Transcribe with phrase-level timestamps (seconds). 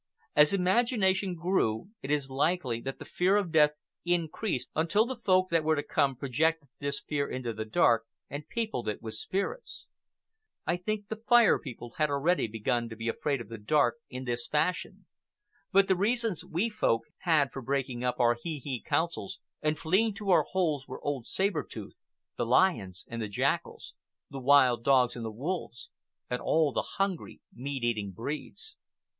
[0.35, 3.73] As imagination grew it is likely that the fear of death
[4.03, 8.49] increased until the Folk that were to come projected this fear into the dark and
[8.49, 9.89] peopled it with spirits.
[10.65, 14.23] I think the Fire People had already begun to be afraid of the dark in
[14.25, 15.05] this fashion;
[15.71, 20.15] but the reasons we Folk had for breaking up our hee hee councils and fleeing
[20.15, 21.93] to our holes were old Saber Tooth,
[22.37, 23.93] the lions and the jackals,
[24.31, 25.91] the wild dogs and the wolves,
[26.27, 28.75] and all the hungry, meat eating breeds.